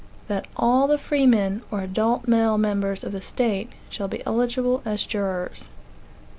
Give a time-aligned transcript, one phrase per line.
[0.27, 5.05] That all the freemen, or adult male members of the state, shall be eligible as
[5.05, 5.65] jurors.